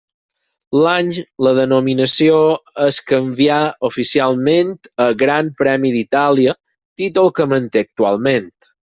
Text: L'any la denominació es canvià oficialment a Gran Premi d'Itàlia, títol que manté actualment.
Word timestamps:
L'any 0.83 1.09
la 1.47 1.51
denominació 1.57 2.37
es 2.85 2.97
canvià 3.11 3.57
oficialment 3.89 4.71
a 5.05 5.07
Gran 5.19 5.51
Premi 5.59 5.91
d'Itàlia, 5.97 6.55
títol 7.03 7.29
que 7.41 7.47
manté 7.53 7.85
actualment. 7.87 8.49